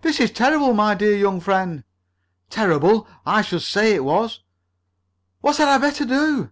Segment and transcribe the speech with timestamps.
[0.00, 1.84] "That is terrible, my dear young friend!"
[2.50, 3.06] "Terrible!
[3.24, 4.40] I should say it was!"
[5.40, 6.50] "What had I better do?"